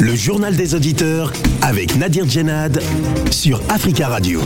[0.00, 2.80] Le journal des auditeurs avec Nadir Djenad
[3.32, 4.40] sur Africa Radio.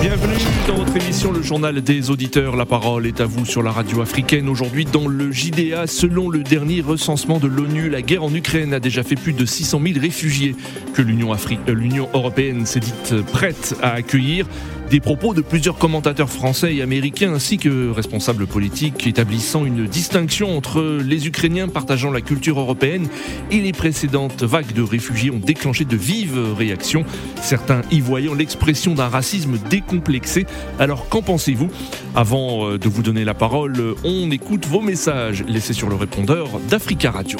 [0.00, 0.34] Bienvenue
[0.66, 2.56] dans votre émission Le Journal des Auditeurs.
[2.56, 4.48] La parole est à vous sur la radio africaine.
[4.48, 8.80] Aujourd'hui, dans le JDA, selon le dernier recensement de l'ONU, la guerre en Ukraine a
[8.80, 10.56] déjà fait plus de 600 000 réfugiés
[10.94, 14.46] que l'Union euh, européenne s'est dite prête à accueillir.
[14.92, 20.54] Des propos de plusieurs commentateurs français et américains ainsi que responsables politiques établissant une distinction
[20.54, 23.08] entre les Ukrainiens partageant la culture européenne
[23.50, 27.06] et les précédentes vagues de réfugiés ont déclenché de vives réactions,
[27.40, 30.44] certains y voyant l'expression d'un racisme décomplexé.
[30.78, 31.70] Alors qu'en pensez-vous?
[32.14, 36.60] Avant euh, de vous donner la parole, on écoute vos messages laissés sur le répondeur
[36.68, 37.38] d'Africa Radio.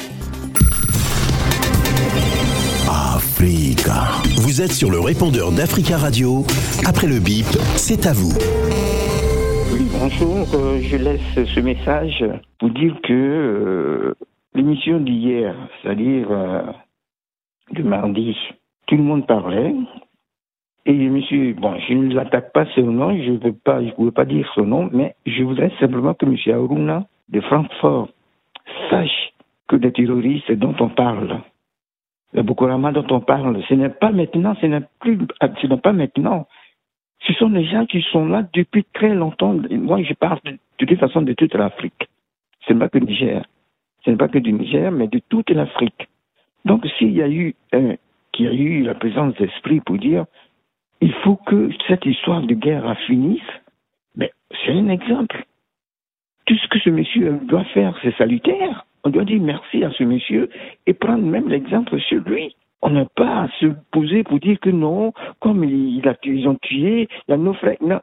[3.85, 6.43] Vous êtes sur le répondeur d'Africa Radio.
[6.87, 8.31] Après le bip, c'est à vous.
[9.73, 10.47] Oui, bonjour.
[10.55, 12.23] Euh, je laisse ce message
[12.59, 14.15] pour dire que euh,
[14.55, 16.61] l'émission d'hier, c'est-à-dire euh,
[17.73, 18.37] de mardi,
[18.87, 19.75] tout le monde parlait.
[20.85, 24.25] Et monsieur, bon, je ne l'attaque pas nom, je ne veux pas, je pouvais pas
[24.25, 28.07] dire son nom, mais je voudrais simplement que monsieur Aruna de Francfort
[28.89, 29.33] sache
[29.67, 31.41] que des terroristes dont on parle,
[32.33, 35.19] le Bokorama dont on parle, ce n'est pas maintenant, ce n'est plus,
[35.61, 36.47] ce n'est pas maintenant.
[37.25, 39.55] Ce sont des gens qui sont là depuis très longtemps.
[39.71, 42.09] Moi, je parle de, toute façon de toute l'Afrique.
[42.67, 43.45] Ce n'est pas que Niger.
[44.03, 46.09] Ce n'est pas que du Niger, mais de toute l'Afrique.
[46.65, 47.55] Donc, s'il y a eu
[48.31, 50.25] qu'il y a eu la présence d'esprit pour dire,
[51.01, 53.41] il faut que cette histoire de guerre finisse,
[54.15, 54.31] mais
[54.65, 55.45] c'est un exemple.
[56.45, 58.85] Tout ce que ce monsieur doit faire, c'est salutaire.
[59.03, 60.49] On doit dire merci à ce monsieur
[60.85, 62.55] et prendre même l'exemple sur lui.
[62.81, 67.31] On n'a pas à se poser pour dire que non, comme ils ont tué, il
[67.31, 67.77] y a nos frères.
[67.81, 68.01] Non.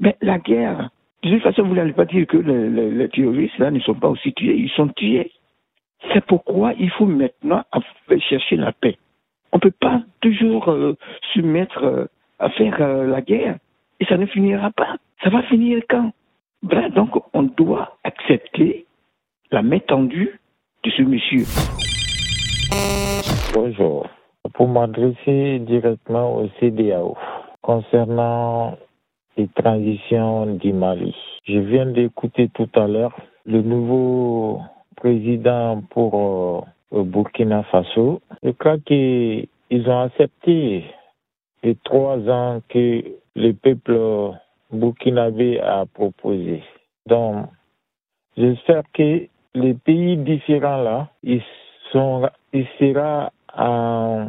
[0.00, 0.90] Mais la guerre,
[1.22, 4.32] de toute façon, vous n'allez pas dire que les, terroristes là ne sont pas aussi
[4.32, 5.32] tués, ils sont tués.
[6.12, 7.64] C'est pourquoi il faut maintenant
[8.28, 8.96] chercher la paix.
[9.52, 10.94] On ne peut pas toujours euh,
[11.34, 12.06] se mettre euh,
[12.38, 13.58] à faire euh, la guerre
[14.00, 14.96] et ça ne finira pas.
[15.22, 16.12] Ça va finir quand?
[16.94, 18.86] Donc on doit accepter
[19.50, 19.78] la main
[20.86, 21.44] de ce monsieur.
[23.52, 24.06] Bonjour.
[24.54, 27.16] Pour m'adresser directement au CDAO
[27.60, 28.76] concernant
[29.36, 31.14] les transitions du Mali.
[31.44, 34.60] Je viens d'écouter tout à l'heure le nouveau
[34.94, 38.22] président pour euh, Burkina Faso.
[38.44, 39.48] Je crois qu'ils
[39.90, 40.84] ont accepté
[41.64, 43.02] les trois ans que
[43.34, 43.98] le peuple
[44.70, 46.62] burkinabé a proposé.
[47.06, 47.46] Donc,
[48.36, 49.26] j'espère que
[49.56, 51.42] les pays différents là, ils
[51.90, 54.28] sont, ils sera en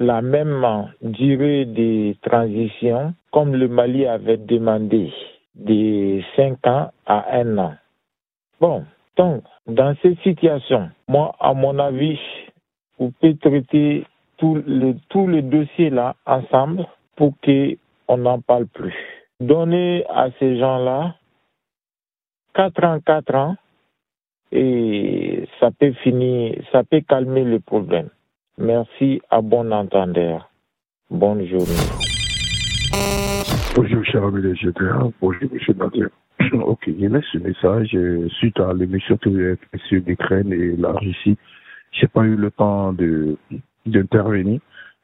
[0.00, 0.64] la même
[1.02, 5.12] durée de transition comme le Mali avait demandé
[5.54, 7.74] de 5 ans à 1 an.
[8.60, 8.84] Bon,
[9.16, 12.18] donc, dans cette situation, moi, à mon avis,
[12.98, 14.04] vous pouvez traiter
[14.38, 16.86] tous les, tous les dossiers là ensemble
[17.16, 18.94] pour qu'on n'en parle plus.
[19.40, 21.14] Donner à ces gens-là
[22.54, 23.56] 4 ans, 4 ans,
[24.52, 28.08] et ça peut finir, ça peut calmer le problème.
[28.58, 30.50] Merci, à bon entendeur.
[31.10, 31.88] Bonne journée.
[33.74, 35.08] Bonjour, cher ami GTA.
[35.20, 36.08] Bonjour, monsieur Nadir.
[36.52, 40.76] ok, je laisse ce message euh, suite à l'émission que vous avez sur l'Ukraine et
[40.76, 41.36] la Russie.
[41.92, 43.36] J'ai pas eu le temps de
[43.86, 44.60] d'intervenir.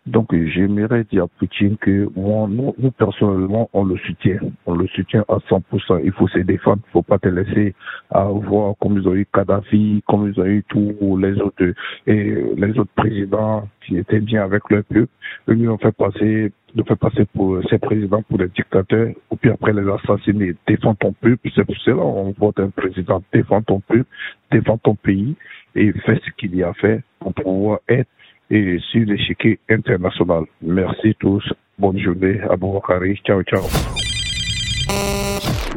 [0.06, 4.38] Donc, j'aimerais dire à Poutine que moi, nous, personnellement, on le soutient.
[4.66, 6.02] On le soutient à 100%.
[6.04, 6.82] Il faut se défendre.
[6.88, 7.74] Il faut pas te laisser
[8.10, 11.72] avoir comme ils ont eu Kadhafi, comme ils ont eu tous les autres,
[12.06, 15.06] et les autres présidents qui étaient bien avec leur peuple.
[15.48, 19.36] Eux, nous ont fait passer, nous fait passer pour ces présidents pour des dictateurs, ou
[19.36, 20.54] puis après les assassiner.
[20.66, 21.48] Défends ton peuple.
[21.54, 23.22] C'est pour cela qu'on vote un président.
[23.32, 24.04] Défends ton peuple,
[24.52, 25.34] défends ton pays
[25.74, 28.08] et fais ce qu'il y a fait pour pouvoir être
[28.50, 30.44] et sur l'échiquier international.
[30.62, 31.44] Merci tous.
[31.78, 32.40] Bonne journée.
[32.42, 33.16] à Bakari.
[33.24, 33.62] Ciao, ciao.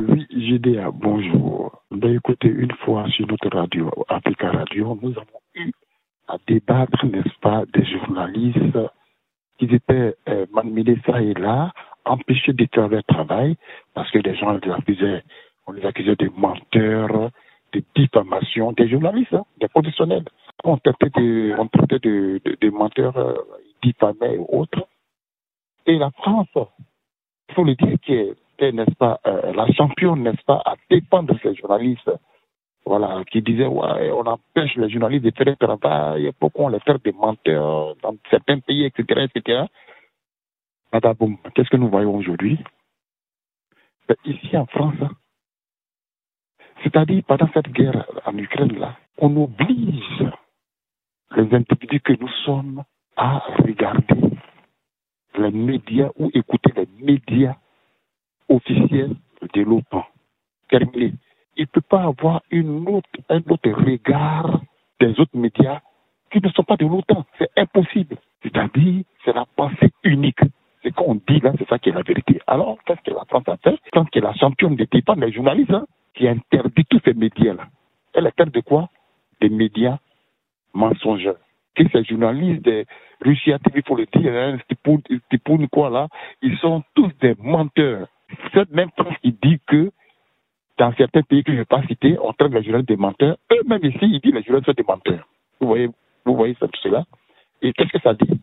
[0.08, 1.82] Oui, GDA, bonjour.
[1.92, 5.72] Ben, écoutez, une fois sur notre radio, Africa Radio, nous avons eu
[6.28, 8.78] à débattre, n'est-ce pas, des journalistes
[9.58, 11.72] qui étaient euh, malmenés ça et là,
[12.06, 13.56] empêchés de faire leur travail,
[13.94, 15.24] parce que les gens les accusaient,
[15.66, 17.32] on les accusait de menteurs,
[17.74, 20.26] de diffamation, des journalistes, hein, des professionnels
[20.64, 23.36] on traitait de, on traitait de, de, menteurs euh,
[23.84, 24.88] diffamés et autres.
[25.86, 26.48] Et la France,
[27.50, 31.36] il faut le dire, qui est, n'est-ce pas, euh, la championne, n'est-ce pas, à défendre
[31.42, 32.12] ces journalistes,
[32.86, 36.80] voilà, qui disaient, ouais, on empêche les journalistes de faire le travail, pourquoi on les
[36.80, 39.66] fait des menteurs dans certains pays, etc., etc.
[40.92, 42.58] Qu'est-ce que nous voyons aujourd'hui?
[44.08, 44.96] Ben, Ici en France,
[46.84, 50.24] c'est-à-dire pendant cette guerre en Ukraine, là, on oblige
[51.38, 52.84] les individus que nous sommes
[53.16, 54.32] à regarder
[55.38, 57.56] les médias ou écouter les médias
[58.50, 59.16] officiels
[59.54, 60.06] de l'OTAN.
[60.68, 61.14] Terminé.
[61.56, 64.62] Il ne peut pas avoir une autre, un autre regard
[65.00, 65.80] des autres médias
[66.32, 67.24] qui ne sont pas de l'OTAN.
[67.38, 68.18] C'est impossible.
[68.42, 70.42] C'est-à-dire, c'est la pensée unique.
[70.84, 72.42] Ce qu'on dit là, c'est ça qui est la vérité.
[72.48, 75.72] Alors, qu'est-ce que la France a fait Quand que la championne des dépens des journalistes,
[75.72, 75.86] hein,
[76.16, 77.68] qui interdit tous ces médias-là?
[78.14, 78.90] Elle est de quoi?
[79.40, 80.00] Des médias
[80.78, 81.34] mensongers.
[81.76, 82.86] Que ces journalistes de
[83.22, 84.58] Russie TV, il faut le dire, hein,
[85.44, 86.08] pour quoi là,
[86.42, 88.08] ils sont tous des menteurs.
[88.54, 89.92] Cette même France qui dit que
[90.78, 93.38] dans certains pays que je ne vais pas citer, on traite les journalistes des menteurs.
[93.52, 95.28] Eux-mêmes ici, ils disent que les journalistes sont des menteurs.
[95.60, 95.90] Vous voyez,
[96.26, 97.04] vous voyez tout cela
[97.62, 98.40] Et qu'est-ce que ça dit?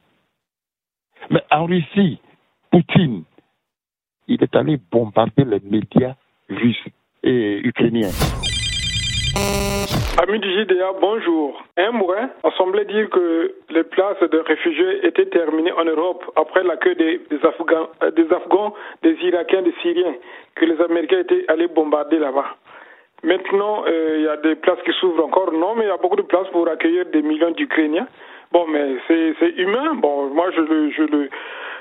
[1.30, 2.18] Mais en Russie,
[2.70, 3.24] Poutine,
[4.26, 6.14] il est allé bombarder les médias
[6.48, 6.84] russes
[7.22, 8.10] et ukrainiens.
[9.36, 11.62] Amis du JDA, bonjour.
[11.76, 16.62] Un mois, on semblait dire que les places de réfugiés étaient terminées en Europe après
[16.62, 20.14] l'accueil des, Afghans, des Afghans, des Irakiens, des Syriens,
[20.54, 22.56] que les Américains étaient allés bombarder là-bas.
[23.22, 25.52] Maintenant, euh, il y a des places qui s'ouvrent encore.
[25.52, 28.06] Non, mais il y a beaucoup de places pour accueillir des millions d'Ukrainiens.
[28.52, 29.94] Bon, mais c'est humain.
[29.94, 31.28] Bon, moi, je le, je le,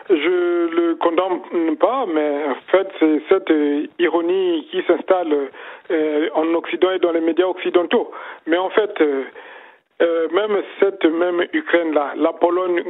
[0.09, 5.49] je le condamne pas, mais en fait, c'est cette euh, ironie qui s'installe
[5.91, 8.11] euh, en Occident et dans les médias occidentaux.
[8.45, 12.83] Mais en fait, euh, même cette même Ukraine-là, la Pologne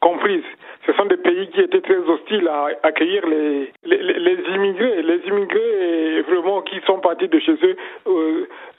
[0.00, 0.44] comprise,
[0.86, 5.20] ce sont des pays qui étaient très hostiles à accueillir les, les, les immigrés, les
[5.26, 7.76] immigrés vraiment qui sont partis de chez eux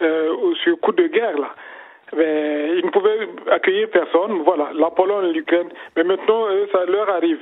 [0.02, 1.38] euh, sur coup de guerre.
[1.38, 1.54] Là.
[2.16, 7.42] Mais ils ne pouvaient accueillir personne, voilà, la Pologne, l'Ukraine, mais maintenant, ça leur arrive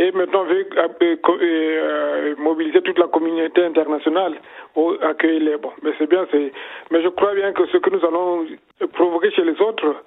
[0.00, 4.34] et maintenant veut euh, euh, mobiliser toute la communauté internationale
[4.72, 5.74] pour accueillir les bons.
[5.82, 6.52] Mais c'est bien, c'est.
[6.90, 8.46] Mais je crois bien que ce que nous allons
[8.94, 10.02] provoquer chez les autres,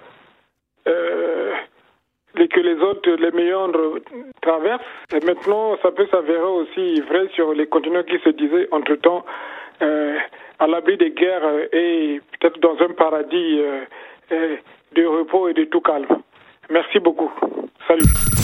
[0.88, 1.52] euh,
[2.36, 3.70] et que les autres, les meilleurs
[4.42, 4.82] traversent.
[5.14, 9.24] Et maintenant, ça peut s'avérer aussi vrai sur les continents qui se disaient entre-temps
[9.80, 13.60] à l'abri des guerres et peut-être dans un paradis
[14.30, 16.06] de repos et de tout calme.
[16.70, 17.30] Merci beaucoup.
[17.86, 18.43] Salut.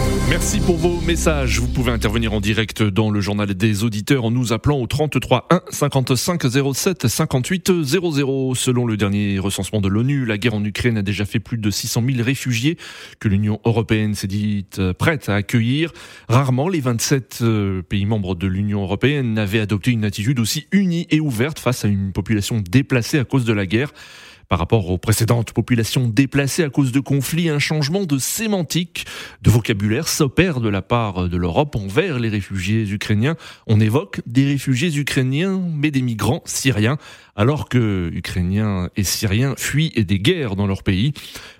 [0.29, 1.59] Merci pour vos messages.
[1.59, 5.47] Vous pouvez intervenir en direct dans le journal des auditeurs en nous appelant au 33
[5.49, 6.41] 1 55
[6.73, 8.55] 07 58 00.
[8.55, 11.69] Selon le dernier recensement de l'ONU, la guerre en Ukraine a déjà fait plus de
[11.69, 12.77] 600 000 réfugiés
[13.19, 15.91] que l'Union européenne s'est dite prête à accueillir.
[16.29, 21.07] Rarement les 27 euh, pays membres de l'Union européenne n'avaient adopté une attitude aussi unie
[21.09, 23.91] et ouverte face à une population déplacée à cause de la guerre.
[24.51, 29.05] Par rapport aux précédentes populations déplacées à cause de conflits, un changement de sémantique,
[29.41, 33.37] de vocabulaire s'opère de la part de l'Europe envers les réfugiés ukrainiens.
[33.65, 36.97] On évoque des réfugiés ukrainiens, mais des migrants syriens
[37.35, 41.13] alors que Ukrainiens et Syriens fuient des guerres dans leur pays.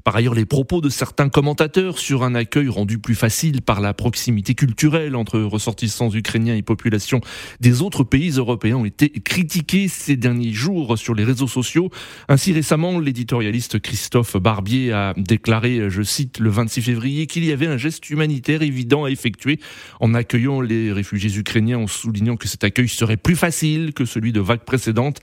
[0.03, 3.93] Par ailleurs, les propos de certains commentateurs sur un accueil rendu plus facile par la
[3.93, 7.21] proximité culturelle entre ressortissants ukrainiens et populations
[7.59, 11.89] des autres pays européens ont été critiqués ces derniers jours sur les réseaux sociaux.
[12.27, 17.67] Ainsi récemment, l'éditorialiste Christophe Barbier a déclaré, je cite, le 26 février, qu'il y avait
[17.67, 19.59] un geste humanitaire évident à effectuer
[19.99, 24.31] en accueillant les réfugiés ukrainiens en soulignant que cet accueil serait plus facile que celui
[24.31, 25.21] de vagues précédentes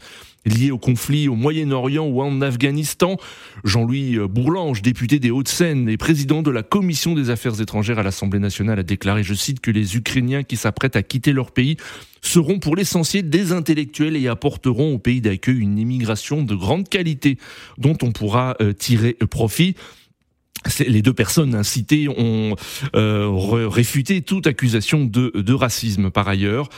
[0.49, 3.17] liés au conflit au Moyen-Orient ou en Afghanistan.
[3.65, 8.39] Jean-Louis Bourlange, député des Hauts-de-Seine et président de la Commission des Affaires étrangères à l'Assemblée
[8.39, 11.77] nationale, a déclaré, je cite, que les Ukrainiens qui s'apprêtent à quitter leur pays
[12.23, 17.39] seront pour l'essentiel des intellectuels et apporteront au pays d'accueil une immigration de grande qualité
[17.79, 19.75] dont on pourra euh, tirer profit
[20.87, 22.55] les deux personnes citées ont
[22.95, 23.29] euh,
[23.69, 26.69] réfuté toute accusation de, de, racisme par ailleurs.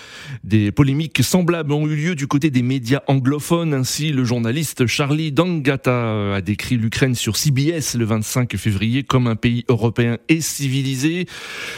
[0.44, 3.74] Des polémiques semblables ont eu lieu du côté des médias anglophones.
[3.74, 9.36] Ainsi, le journaliste Charlie Dangata a décrit l'Ukraine sur CBS le 25 février comme un
[9.36, 11.26] pays européen et civilisé.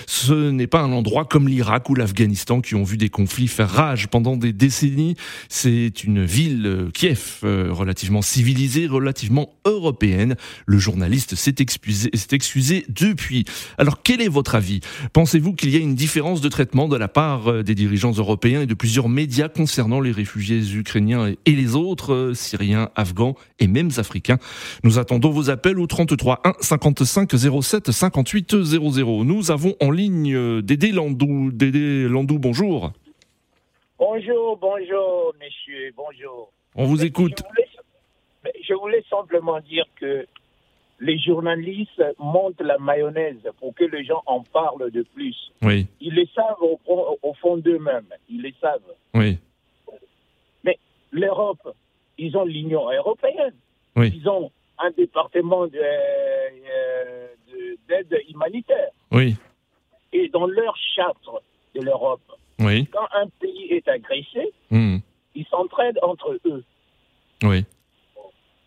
[0.06, 3.70] Ce n'est pas un endroit comme l'Irak ou l'Afghanistan qui ont vu des conflits faire
[3.70, 5.16] rage pendant des décennies.
[5.48, 10.36] C'est une ville, euh, Kiev, euh, relativement civilisée, relativement européenne.
[10.66, 13.44] Le journaliste s'est excusé s'est excusé depuis.
[13.78, 14.80] Alors quel est votre avis?
[15.12, 18.62] Pensez-vous qu'il y a une différence de traitement de la part euh, des dirigeants européens
[18.62, 23.66] et de plusieurs médias concernant les réfugiés ukrainiens et les autres, euh, syriens, afghans et
[23.66, 24.38] même africains?
[24.84, 27.30] Nous attendons vos appels au 33 1 55
[27.62, 29.24] 07 58 00.
[29.24, 31.50] Nous avons en ligne euh, Dédé Landou.
[31.52, 32.92] Dédé Landou, bonjour.
[33.98, 36.52] Bonjour, bonjour, messieurs, bonjour.
[36.74, 37.42] On vous écoute.
[38.44, 40.26] je voulais simplement dire que
[41.02, 45.36] les journalistes montent la mayonnaise pour que les gens en parlent de plus.
[45.60, 45.86] Oui.
[46.00, 48.06] Ils le savent au, fond d'eux-mêmes.
[48.30, 48.80] Ils le savent.
[49.14, 49.38] Oui.
[51.14, 51.74] l'Europe,
[52.16, 53.52] ils ont l'Union européenne.
[53.96, 54.10] Oui.
[54.16, 58.88] Ils ont un département de, euh, de- d'aide humanitaire.
[59.10, 59.36] Oui,
[60.14, 61.26] Et dans leur charte
[61.74, 62.22] de l'Europe,
[62.60, 64.98] oui, quand un pays est agressé, Hmm.
[65.34, 66.64] ils s'entraident entre eux.
[67.44, 67.64] oui.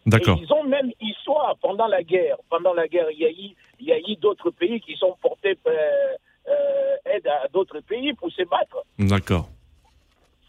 [0.05, 0.37] D'accord.
[0.41, 2.37] Ils ont même histoire pendant la guerre.
[2.49, 5.15] Pendant la guerre, il y a eu, il y a eu d'autres pays qui sont
[5.21, 5.71] portés euh,
[6.47, 8.83] euh, aide à d'autres pays pour se battre.
[8.99, 9.49] D'accord.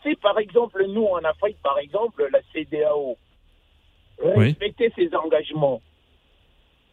[0.03, 3.17] Si par exemple, nous en Afrique, par exemple, la CDAO
[4.23, 5.81] respectait ses engagements,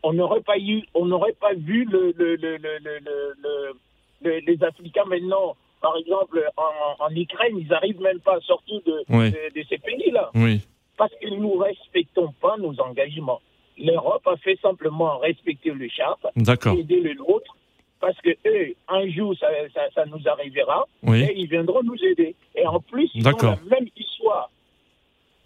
[0.04, 3.74] on n'aurait pas eu, on n'aurait pas vu le, le- le- le- le- le- le-
[4.22, 8.82] le- les Africains maintenant, par exemple, en, en Ukraine, ils n'arrivent même pas à sortir
[8.86, 9.32] de, Oui.
[9.32, 10.62] de- de ces pays-là Oui,
[10.98, 13.42] parce que nous ne respectons pas nos engagements.
[13.78, 17.56] L'Europe a fait simplement respecter le charte, aider les nôtres,
[18.00, 21.24] parce que eux, un jour, ça, ça- ça nous arrivera, Oui.
[21.24, 22.36] et ils viendront nous aider.
[22.56, 24.50] Et en plus, ils ont la même histoire.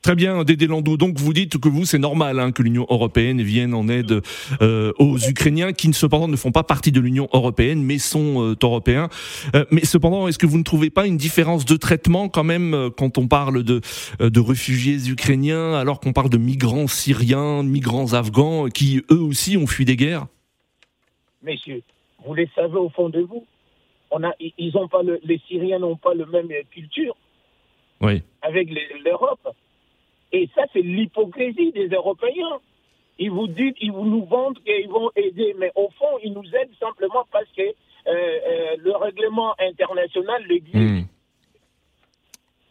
[0.04, 0.96] Très bien, Dédé Landou.
[0.96, 4.22] Donc vous dites que vous, c'est normal hein, que l'Union européenne vienne en aide
[4.62, 8.56] euh, aux Ukrainiens qui, cependant, ne font pas partie de l'Union européenne, mais sont euh,
[8.62, 9.10] européens.
[9.56, 12.89] Euh, mais cependant, est-ce que vous ne trouvez pas une différence de traitement quand même
[12.96, 13.82] quand on parle de,
[14.20, 19.68] de réfugiés ukrainiens, alors qu'on parle de migrants syriens, migrants afghans, qui eux aussi ont
[19.68, 20.27] fui des guerres?
[21.44, 21.82] Messieurs,
[22.25, 23.46] vous les savez au fond de vous.
[24.12, 27.18] On a, ils- ont pas le- les Syriens n'ont pas le même culture
[28.00, 28.22] Oui.
[28.42, 28.70] avec
[29.04, 29.50] l'Europe.
[30.38, 32.60] Et ça, c'est l'hypocrisie des Européens.
[33.17, 36.77] Ils vous disent, ils nous vendent qu'ils vont aider, mais au fond, ils nous aident
[36.79, 37.74] simplement parce que euh,
[38.08, 40.75] euh, le règlement international l'exige.
[40.75, 41.01] Hmm.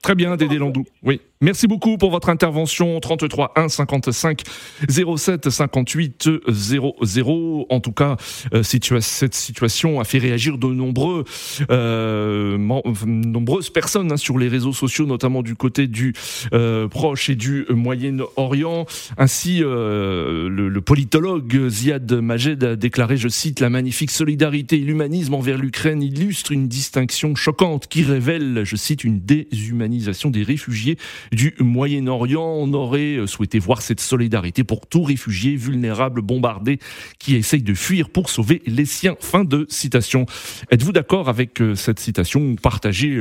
[0.06, 0.84] Très bien, Dédé Landou.
[1.02, 1.20] Oui.
[1.40, 2.98] Merci beaucoup pour votre intervention.
[3.00, 4.42] 33 1 55
[4.88, 7.66] 07 58 00.
[7.68, 8.16] En tout cas,
[8.54, 11.24] euh, cette situation a fait réagir de nombreux,
[11.72, 12.56] euh,
[13.04, 16.14] nombreuses personnes hein, sur les réseaux sociaux, notamment du côté du
[16.54, 18.86] euh, Proche et du Moyen-Orient.
[19.18, 25.58] Ainsi, le, politologue Ziad Majed a déclaré, je cite, la magnifique solidarité et l'humanisme envers
[25.58, 29.95] l'Ukraine illustre une distinction choquante qui révèle, je cite, une déshumanisation
[30.30, 30.96] des réfugiés
[31.32, 32.44] du Moyen-Orient.
[32.44, 36.78] On aurait euh, souhaité voir cette solidarité pour tout réfugié vulnérable, bombardé,
[37.18, 39.16] qui essaye de fuir pour sauver les siens.
[39.20, 40.26] Fin de citation.
[40.70, 43.16] Êtes-vous d'accord avec euh, cette citation ou partagez,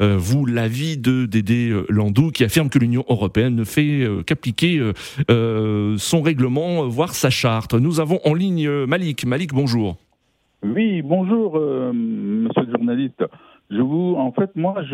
[0.00, 4.80] euh, l'avis de Dédé Landou qui affirme que l'Union européenne ne fait qu'appliquer
[5.28, 7.74] son règlement, voire sa charte?
[7.74, 9.24] Nous avons en ligne Malik.
[9.26, 9.96] Malik, bonjour.
[10.62, 13.24] Oui, bonjour, monsieur le journaliste.
[13.70, 14.90] Je vous, en fait, moi, je,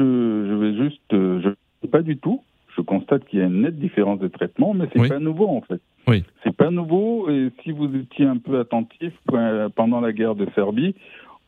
[0.48, 1.40] je vais juste, euh,
[1.82, 2.40] je pas du tout.
[2.76, 5.08] Je constate qu'il y a une nette différence de traitement, mais c'est Oui.
[5.08, 5.80] pas nouveau en fait.
[6.08, 6.24] Oui.
[6.42, 7.28] C'est pas nouveau.
[7.30, 10.94] Et si vous étiez un peu attentif euh, pendant la guerre de Serbie,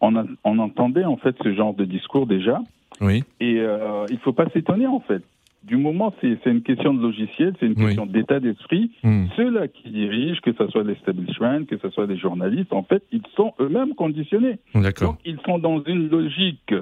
[0.01, 2.61] on, a- on entendait en fait ce genre de discours déjà.
[3.01, 3.25] Oui.
[3.41, 5.23] Et euh, il faut pas s'étonner en fait.
[5.65, 7.87] Du moment, c'est c'est une question de logiciel, c'est une Oui.
[7.87, 8.93] question d'état d'esprit.
[9.03, 9.25] Hmm.
[9.37, 13.23] Ceux-là qui dirigent, que ce soit l'establishment, que ce soit les journalistes, en fait, ils
[13.35, 14.59] sont eux-mêmes conditionnés.
[14.77, 15.13] D'accord.
[15.15, 16.73] Donc, ils sont dans une logique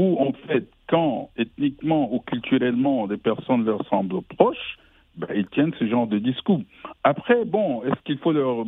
[0.00, 4.78] où, en fait, quand ethniquement ou culturellement des personnes leur semblent proches,
[5.16, 6.62] ben, ils tiennent ce genre de discours.
[7.04, 8.64] Après, bon, est-ce qu'il faut leur.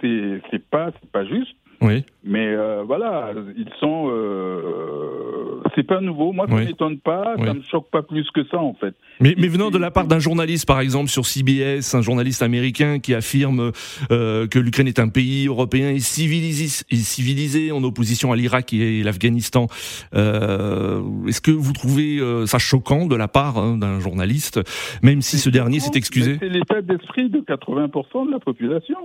[0.00, 2.04] C'est pas, c'est pas juste, Oui.
[2.24, 4.10] mais euh, voilà, ils sont.
[4.10, 6.32] Euh, c'est pas nouveau.
[6.32, 6.66] Moi, ça Oui.
[6.66, 7.46] m'étonne pas, Oui.
[7.46, 8.94] ça me choque pas plus que ça, en fait.
[9.20, 12.98] Mais, mais venant de la part d'un journaliste, par exemple, sur CBS, un journaliste américain
[13.00, 13.72] qui affirme
[14.10, 18.72] euh, que l'Ukraine est un pays européen et civilisé, et civilisé en opposition à l'Irak
[18.72, 19.66] et l'Afghanistan,
[20.12, 24.60] est-ce que vous trouvez ça choquant de la part hein, d'un journaliste,
[25.02, 28.96] même si ce dernier s'est excusé C'est l'état d'esprit de 80% de la population.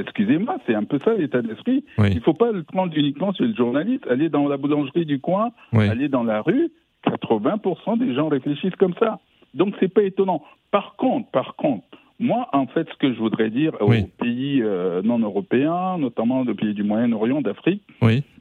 [0.00, 1.84] Excusez-moi, c'est un peu ça l'état d'esprit.
[1.98, 2.08] Oui.
[2.10, 4.06] Il ne faut pas le prendre uniquement sur le journaliste.
[4.08, 5.88] Aller dans la boulangerie du coin, Oui.
[5.88, 6.70] aller dans la rue,
[7.06, 9.18] 80% des gens réfléchissent comme ça.
[9.54, 10.42] Donc c'est pas étonnant.
[10.70, 11.84] Par contre, par contre,
[12.18, 14.02] moi, en fait, ce que je voudrais dire Oui.
[14.02, 17.82] aux pays euh, non européens, notamment aux pays du Moyen-Orient, d'Afrique,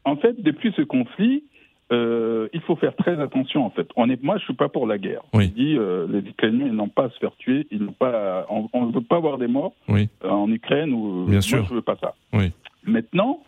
[0.06, 1.44] en fait, depuis ce conflit,
[1.92, 3.66] euh, il faut faire très attention.
[3.66, 5.22] En fait, on est, moi, je suis pas pour la guerre.
[5.34, 5.46] Oui.
[5.46, 8.46] Je dis, euh, les Ukrainiens ils n'ont pas à se faire tuer, ils n'ont pas,
[8.50, 10.08] on ne veut pas avoir des morts Oui.
[10.24, 11.66] euh, en Ukraine ou Bien moi, sûr.
[11.66, 12.14] je veux pas ça.
[12.34, 12.52] Oui.
[12.86, 13.42] Maintenant,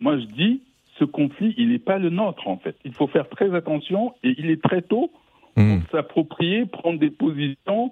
[0.00, 0.62] moi, je dis,
[0.98, 2.76] ce conflit, il n'est pas le nôtre en fait.
[2.84, 5.10] Il faut faire très attention et il est très tôt
[5.56, 5.80] Hmm.
[5.80, 7.90] pour s'approprier, prendre des positions,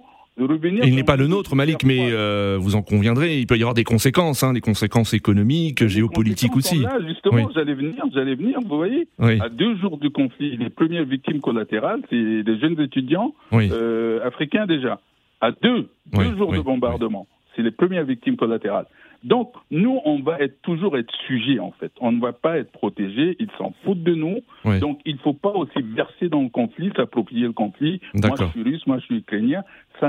[0.85, 3.75] il n'est pas le nôtre, Malik, mais euh, vous en conviendrez, il peut y avoir
[3.75, 6.83] des conséquences, hein, des conséquences économiques, géopolitiques conséquences aussi.
[6.83, 7.53] Là, justement, Oui.
[7.55, 9.09] j'allais venir, j'allais venir, vous voyez.
[9.19, 9.41] Oui.
[9.41, 13.69] À deux jours du conflit, les premières victimes collatérales, c'est des jeunes étudiants Oui.
[13.73, 15.01] euh, africains déjà.
[15.41, 17.27] À deux, deux jours de bombardement.
[17.59, 18.87] C'est les premières victimes collatérales.
[19.25, 21.91] Donc, nous, on va être, toujours être sujet, en fait.
[22.01, 23.35] On ne va pas être protégé.
[23.41, 24.39] Ils s'en foutent de nous.
[24.79, 28.01] Donc, il ne faut pas aussi verser dans le conflit, s'approprier le conflit.
[28.15, 29.65] Moi, je suis russe, moi, je suis ukrainien.
[29.99, 30.09] Ça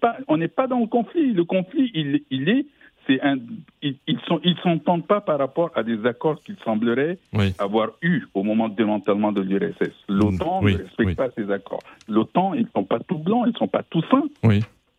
[0.00, 1.34] pas, on n'est pas dans le conflit.
[1.34, 2.64] Le conflit, il, il est
[3.06, 3.36] c'est un,
[3.82, 7.18] ils ne s'entendent pas par rapport à des accords qu'ils sembleraient
[7.58, 9.92] avoir eus au moment du démantèlement de l'URSS.
[10.08, 11.82] L'OTAN ne respecte pas ces accords.
[12.08, 14.24] L'OTAN, ils ne sont pas tout blancs, ils ne sont pas tout sains.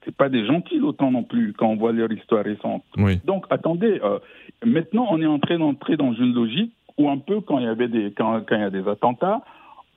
[0.07, 2.81] C'est pas des gentils l'OTAN non plus quand on voit leur histoire récente.
[3.25, 4.19] Donc attendez, euh,
[4.65, 7.67] maintenant on est en train d'entrer dans une logique où un peu quand il y
[7.67, 9.41] avait des quand, quand il y a des attentats,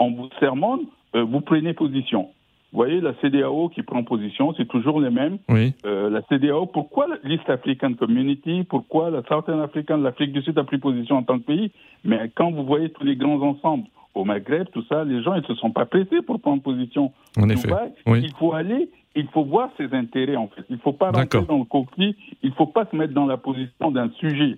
[0.01, 0.81] on vous sermonne,
[1.15, 2.29] euh, vous prenez position.
[2.73, 5.39] Vous voyez, la CDAO qui prend position, c'est toujours les mêmes.
[5.49, 5.75] Oui.
[5.85, 10.65] Euh, la CDAO, pourquoi l'East African Community, pourquoi la Southern African, l'Afrique du Sud a
[10.65, 11.71] pris position en tant que pays?
[12.05, 15.47] Mais quand vous voyez tous les grands ensembles, au Maghreb, tout ça, les gens, ils
[15.47, 17.13] se sont pas pressés pour prendre position.
[17.37, 17.69] En effet.
[18.07, 18.23] oui.
[18.25, 20.63] Il faut aller, il faut voir ses intérêts, en fait.
[20.69, 23.27] Il ne faut pas rentrer dans le conflit, il ne faut pas se mettre dans
[23.27, 24.57] la position d'un sujet.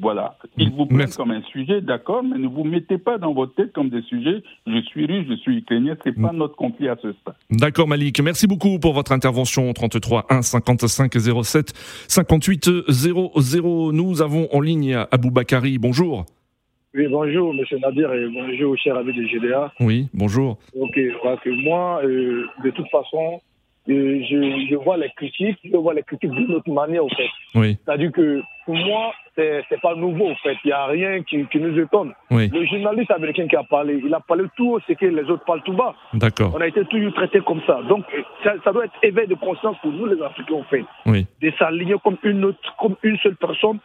[0.00, 0.36] Voilà.
[0.58, 3.72] Ils vous prennent comme un sujet, d'accord, mais ne vous mettez pas dans votre tête
[3.72, 4.42] comme des sujets.
[4.66, 7.34] Je suis russe, je suis ukrainien, c'est pas notre conflit à ce stade.
[7.50, 8.20] D'accord, Malik.
[8.20, 9.72] Merci beaucoup pour votre intervention.
[9.72, 11.12] 33 1 55
[11.44, 11.72] 07
[12.08, 13.92] 58 00.
[13.92, 15.78] Nous avons en ligne Abou Bakari.
[15.78, 16.26] Bonjour.
[16.96, 19.72] Oui, bonjour, monsieur Nadir, et bonjour, cher ami de GDA.
[19.80, 20.58] Oui, bonjour.
[20.78, 20.96] Ok,
[21.46, 23.40] moi, euh, de toute façon,
[23.86, 27.28] je, je, vois les critiques, je vois les critiques d'une autre manière, en fait.
[27.54, 27.76] Oui.
[27.84, 30.56] C'est-à-dire que pour moi, c'est, c'est pas nouveau, en fait.
[30.64, 32.12] Il n'y a rien qui, qui nous étonne.
[32.30, 32.48] Oui.
[32.48, 35.44] Le journaliste américain qui a parlé, il a parlé tout haut, c'est que les autres
[35.44, 35.94] parlent tout bas.
[36.14, 36.52] D'accord.
[36.54, 37.80] On a été toujours traités comme ça.
[37.88, 38.04] Donc,
[38.42, 40.84] ça, ça, doit être éveil de conscience pour nous, les Africains, en fait.
[41.04, 41.26] Oui.
[41.42, 43.78] De s'aligner comme une autre, comme une seule personne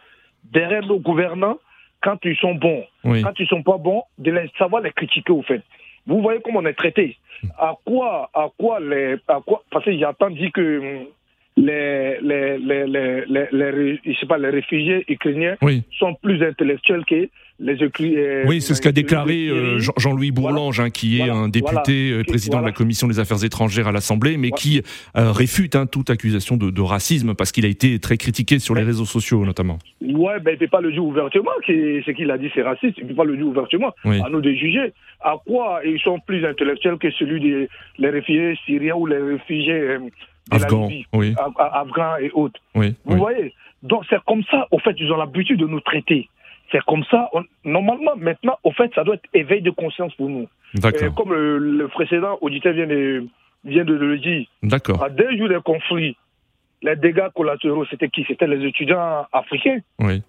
[0.44, 1.58] derrière nos gouvernants
[2.02, 2.84] quand ils sont bons.
[3.04, 3.22] Oui.
[3.22, 5.62] Quand ils sont pas bons, de les, savoir les critiquer, au fait.
[6.06, 7.16] Vous voyez comment on est traité.
[7.58, 11.06] À quoi, à quoi les, à quoi, parce que j'ai entendu que
[11.56, 15.56] les, les, les, les, les, je sais pas, les réfugiés ukrainiens
[15.98, 17.28] sont plus intellectuels que
[17.60, 22.10] les euh, Oui, c'est ce qu'a déclaré euh, Jean-Louis Bourlange, hein, qui est un député
[22.10, 24.82] euh, président de la commission des affaires étrangères à l'Assemblée, mais qui
[25.14, 28.82] réfute hein, toute accusation de, de racisme parce qu'il a été très critiqué sur les
[28.82, 29.78] réseaux sociaux notamment.
[30.00, 32.94] Ouais, ben il ne peut pas le dire ouvertement, ce qu'il a dit c'est raciste,
[32.98, 34.92] il ne peut pas le dire ouvertement, à nous de juger.
[35.20, 39.98] À quoi ils sont plus intellectuels que celui des les réfugiés syriens ou les réfugiés
[40.50, 41.34] afghans, oui.
[41.58, 42.60] afghans et autres.
[42.74, 43.52] Oui, Vous voyez?
[43.82, 46.28] Donc c'est comme ça, au fait, ils ont l'habitude de nous traiter.
[46.72, 47.30] C'est comme ça.
[47.64, 50.48] normalement, maintenant, au fait, ça doit être éveil de conscience pour nous.
[50.74, 51.14] D'accord.
[51.14, 53.26] Comme le, précédent auditeur vient de,
[53.64, 54.46] vient de le dire.
[54.62, 55.02] D'accord.
[55.02, 56.16] À deux jours de conflit,
[56.82, 58.24] les dégâts collatéraux, c'était qui?
[58.28, 59.78] C'était les étudiants africains.
[59.98, 60.22] Oui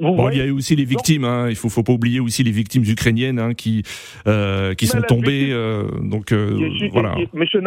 [0.00, 1.24] bon, il y a eu aussi les victimes.
[1.24, 1.48] Hein.
[1.48, 3.82] Il faut, faut pas oublier aussi les victimes ukrainiennes hein, qui
[4.26, 5.48] euh, qui sont tombées.
[5.50, 7.14] Euh, donc euh, voilà.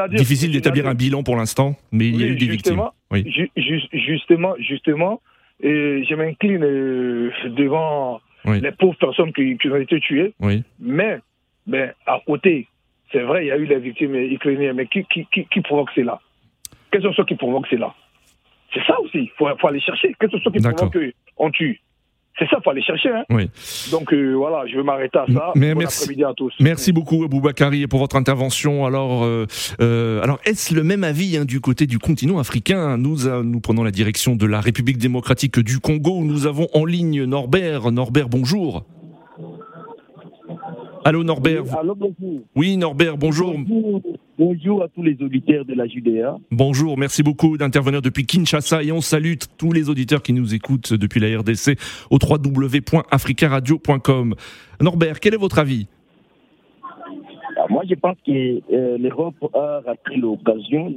[0.10, 2.82] Difficile d'établir un bilan pour l'instant, mais il y a eu des victimes.
[3.12, 3.26] Oui.
[3.96, 5.22] justement, justement,
[5.62, 10.34] et je m'incline euh, devant les pauvres personnes qui, qui, ont été tuées.
[10.40, 10.64] Oui.
[10.80, 11.20] Mais,
[11.68, 12.68] mais à côté,
[13.12, 15.92] c'est vrai, il y a eu les victimes ukrainiennes, mais qui, qui, qui, qui provoque
[15.96, 16.20] cela?
[16.92, 17.94] Quels sont ceux qui provoquent cela?
[18.74, 20.16] C'est ça aussi, il faut, faut, aller chercher.
[20.20, 21.80] Quels sont ceux qui provoquent qu'on tue?
[22.40, 23.10] C'est ça, il faut aller chercher.
[23.10, 23.24] Hein.
[23.30, 23.50] Oui.
[23.92, 25.52] Donc euh, voilà, je vais m'arrêter à ça.
[25.56, 26.54] Mais merci, à tous.
[26.60, 28.86] Merci beaucoup, Aboubakari, pour votre intervention.
[28.86, 29.46] Alors, euh,
[29.82, 32.98] euh, alors est-ce le même avis hein, du côté du continent africain?
[32.98, 36.12] Nous, nous prenons la direction de la République démocratique du Congo.
[36.12, 37.92] Où nous avons en ligne Norbert.
[37.92, 38.86] Norbert, bonjour.
[41.04, 41.64] Allô Norbert.
[42.56, 43.56] Oui, Norbert, bonjour.
[44.38, 44.84] bonjour.
[44.84, 46.38] à tous les auditeurs de la Judéa.
[46.52, 50.94] Bonjour, merci beaucoup d'intervenir depuis Kinshasa et on salue tous les auditeurs qui nous écoutent
[50.94, 51.80] depuis la RDC
[52.12, 54.36] au www.africaradio.com.
[54.80, 55.88] Norbert, quel est votre avis?
[56.84, 60.94] Ah, Moi, je pense que euh, l'Europe a raté l'occasion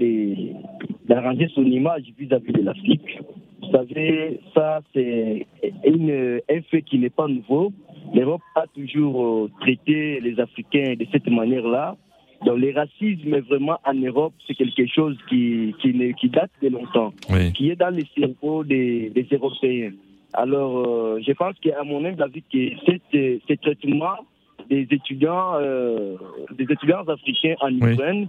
[1.09, 3.21] d'arranger son image vis-à-vis de l'Afrique.
[3.63, 7.73] Vous savez, ça, c'est un fait qui n'est pas nouveau
[8.13, 11.97] L'Europe a toujours euh, traité les Africains de cette manière-là.
[12.45, 17.13] Donc, le racisme, vraiment, en Europe, c'est quelque chose qui, qui, date de longtemps,
[17.55, 19.93] qui est dans les cerveaux des, Européens.
[20.35, 24.19] Alors, euh, je pense qu'à mon avis, que ce traitement
[24.69, 26.17] des étudiants, euh,
[26.57, 28.29] des étudiants africains en Ukraine,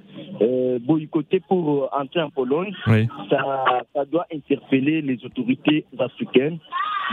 [0.82, 2.74] boycottés pour entrer en Pologne,
[3.30, 6.60] ça, ça doit interpeller les autorités africaines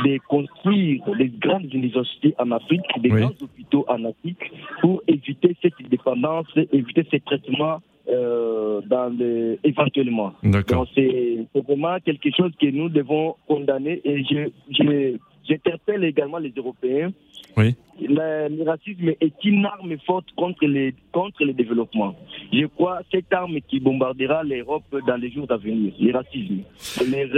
[0.04, 5.74] de construire des grandes universités en Afrique, des grands hôpitaux en Afrique, pour éviter cette
[5.88, 10.32] dépendance, éviter ces traitements euh, dans le, éventuellement.
[10.42, 15.16] Donc c'est vraiment quelque chose que nous devons condamner et je, je
[15.48, 17.12] j'interpelle également les Européens.
[17.56, 17.74] Oui.
[18.00, 22.14] Le, racisme est une arme forte contre les contre le développement.
[22.52, 26.62] je crois, cette arme qui bombardera l'Europe dans les jours à venir, le racisme.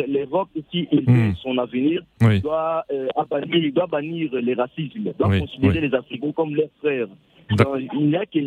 [0.09, 1.35] L'Europe, si veut hmm.
[1.43, 2.03] son avenir,
[2.43, 7.09] doit, euh, bannir, doit bannir le racisme, doit considérer les Africains comme leurs frères.
[7.51, 8.39] il n'y a que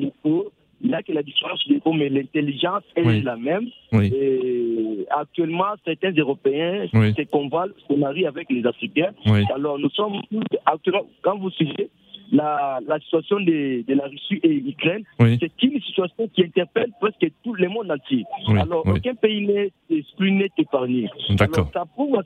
[0.79, 3.67] il a que la différence mais l'intelligence est la même.
[3.93, 4.66] Et
[5.09, 9.11] actuellement, certains Européens se convalent, se marient avec les Africains.
[9.53, 10.21] Alors nous sommes
[10.65, 11.89] actuellement, quand vous suivez,
[12.31, 17.25] la, la situation de, de, la Russie et l'Ukraine, c'est une situation qui interpelle presque
[17.43, 18.25] tout le monde entier.
[18.49, 19.71] Alors, aucun pays n'est
[20.19, 21.09] n'est épargné.
[21.39, 22.21] Alors, ça prouve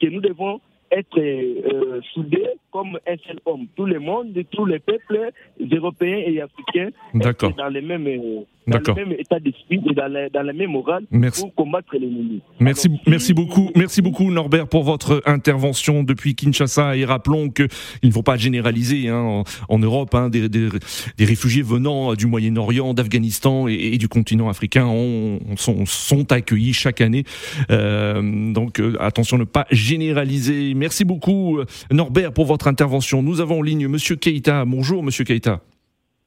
[0.00, 0.60] que nous devons
[0.90, 3.66] être euh, soudés comme un seul homme.
[3.76, 8.94] Tout le monde, tous les peuples européens et africains, dans les mêmes euh, dans le
[8.94, 11.42] même état d'esprit et dans la, dans la même morale merci.
[11.42, 12.40] pour combattre l'ennemi.
[12.60, 17.66] Merci, merci beaucoup, merci beaucoup Norbert pour votre intervention depuis Kinshasa et rappelons que
[18.02, 20.68] il ne faut pas généraliser hein, en, Europe hein, des, des,
[21.16, 27.00] des, réfugiés venant du Moyen-Orient, d'Afghanistan et, du continent africain ont, sont, sont, accueillis chaque
[27.00, 27.24] année.
[27.70, 30.74] Euh, donc euh, attention ne pas généraliser.
[30.74, 33.22] Merci beaucoup Norbert pour votre intervention.
[33.22, 34.64] Nous avons en ligne Monsieur Keita.
[34.64, 35.60] Bonjour Monsieur Keita.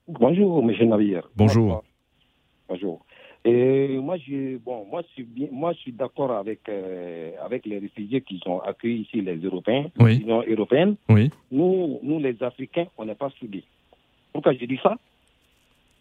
[0.08, 1.30] Bonjour Monsieur Navire.
[1.36, 1.84] Bonjour.
[2.72, 3.06] Bonjour.
[3.44, 7.66] Et moi, je, bon, moi, je suis bien, moi, je suis d'accord avec euh, avec
[7.66, 10.96] les réfugiés qui sont accueillis ici, les Européens, l'Union européenne.
[11.10, 11.30] Oui.
[11.52, 13.66] Nous, nous, les Africains, on n'est pas soudés.
[14.32, 14.96] Pourquoi je dis ça?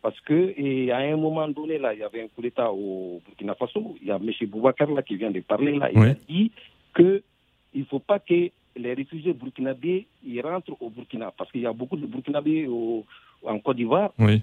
[0.01, 3.21] Parce que et à un moment donné, là, il y avait un coup d'État au
[3.27, 3.97] Burkina Faso.
[4.01, 4.31] Il y a M.
[4.49, 5.91] Boubacar là qui vient de parler là.
[5.91, 6.53] Il a dit
[6.95, 7.21] que
[7.75, 11.73] il faut pas que les réfugiés burkinabés ils rentrent au Burkina parce qu'il y a
[11.73, 13.05] beaucoup de Burkinabés au,
[13.43, 14.43] en Côte d'Ivoire, il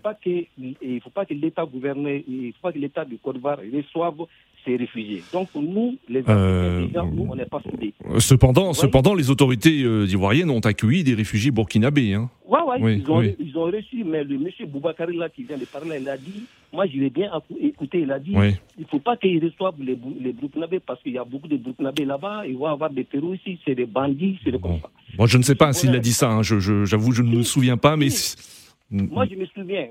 [0.57, 4.25] ne faut pas que l'État gouverne, il faut pas que l'État du Côte d'Ivoire reçoive
[4.65, 5.23] ces réfugiés.
[5.31, 7.93] Donc nous, les euh, nous, on n'est pas soudés.
[8.19, 12.13] Cependant, cependant, les autorités euh, ivoiriennes ont accueilli des réfugiés burkinabés.
[12.13, 12.29] Hein.
[12.47, 15.57] Ouais, ouais, oui, ils, ont, ils ont reçu, mais le monsieur Boubacar là qui vient
[15.57, 17.29] de parler, il a dit, moi je l'ai bien
[17.61, 21.13] écouté, il a dit, il ne faut pas qu'ils reçoivent les, les Burkinabés parce qu'il
[21.13, 24.39] y a beaucoup de Burkinabés là-bas, il va y avoir des terroristes, c'est des bandits,
[24.43, 24.89] c'est des comme ça.
[25.17, 26.41] Bon, je ne sais pas s'il a dit ça, hein.
[26.41, 28.07] j'avoue, je, je, je, ne me souviens pas, mais...
[28.89, 29.87] Moi, je me souviens.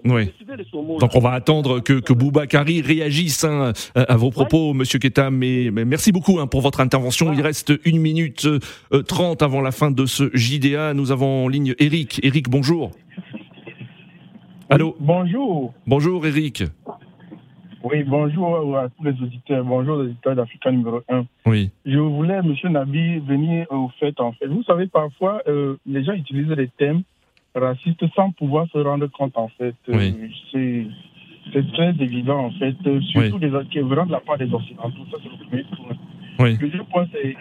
[0.98, 5.36] Donc, on va attendre que, que Boubacari réagisse hein, à vos propos, Monsieur Ketam.
[5.36, 7.32] Mais, merci beaucoup hein, pour votre intervention.
[7.32, 10.94] Il reste une minute euh, trente avant la fin de ce JDA.
[10.94, 12.20] Nous avons en ligne Eric.
[12.22, 12.90] Eric, bonjour.
[14.70, 15.74] Allô Bonjour.
[15.86, 16.64] Bonjour, Eric.
[17.84, 19.64] Oui, bonjour à tous les auditeurs.
[19.64, 21.26] Bonjour aux auditeurs d'Africa numéro 1.
[21.44, 21.70] Oui.
[21.84, 24.46] Je voulais, Monsieur Nabi, venir au fait, en fait.
[24.46, 27.02] Vous savez, parfois, euh, les gens utilisent des thèmes
[27.58, 29.74] raciste sans pouvoir se rendre compte, en fait.
[29.88, 30.10] Euh,
[31.52, 35.06] c'est très évident, en fait, euh, surtout des, qui de la part des Occidentaux.
[35.10, 35.96] Ça, c'est le premier point.
[36.38, 36.52] Oui.
[36.52, 37.36] Le deuxième point, c'est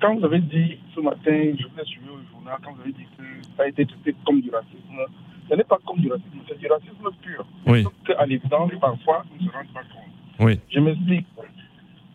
[0.00, 2.92] quand vous avez dit ce matin, je vous ai suivi au journal, quand vous avez
[2.92, 3.24] dit que
[3.56, 5.14] ça a été traité comme du racisme,
[5.50, 7.44] ce n'est pas comme du racisme, c'est du racisme pur.
[7.66, 7.82] Oui.
[7.82, 10.46] Sauf qu'à l'évidence, parfois, on ne se rend pas compte.
[10.46, 10.60] Oui.
[10.70, 11.26] Je m'explique.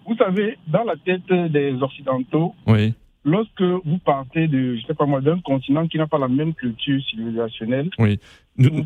[0.07, 2.93] Vous savez, dans la tête des Occidentaux, oui
[3.29, 6.53] lorsque vous partez de, je sais pas moi, d'un continent qui n'a pas la même
[6.53, 8.19] culture civilisationnelle, oui.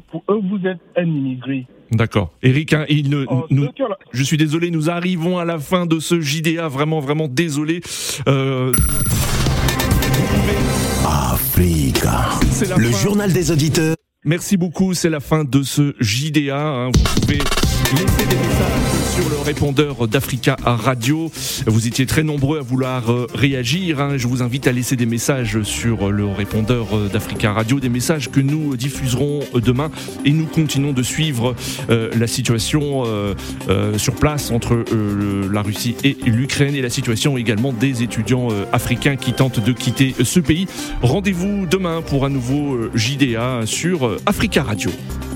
[0.09, 1.65] pour eux, vous êtes un immigré.
[1.91, 2.31] D'accord.
[2.41, 3.67] Eric, hein, il ne, oh, nous,
[4.11, 7.81] je suis désolé, nous arrivons à la fin de ce JDA, vraiment, vraiment désolé.
[8.27, 8.71] Euh...
[11.05, 12.29] Africa,
[12.77, 13.95] le journal des auditeurs.
[14.25, 16.57] Merci beaucoup, c'est la fin de ce JDA.
[16.57, 16.91] Hein.
[16.95, 21.29] Vous pouvez laisser des messages sur le répondeur d'Africa Radio.
[21.67, 23.99] Vous étiez très nombreux à vouloir euh, réagir.
[23.99, 24.17] Hein.
[24.17, 28.31] Je vous invite à laisser des messages sur le répondeur euh, d'Africa Radio, des messages
[28.31, 29.91] que nous diffuserons euh, demain.
[30.25, 31.55] Et nous continuons de suivre
[31.89, 33.03] la situation
[33.97, 34.85] sur place entre
[35.51, 40.15] la Russie et l'Ukraine et la situation également des étudiants africains qui tentent de quitter
[40.23, 40.67] ce pays.
[41.01, 45.32] Rendez-vous demain pour un nouveau JDA sur Africa Radio.